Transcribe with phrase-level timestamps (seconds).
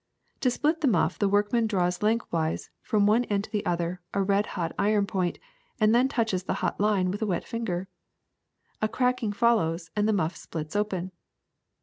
[0.39, 4.23] To split this muff the workman draws lengthwise, from one end to the other, a
[4.23, 5.37] red hot iron point,
[5.79, 7.87] and then touches the hot line with a wet finger.
[8.81, 11.11] A cracking follows, and the muff splits open.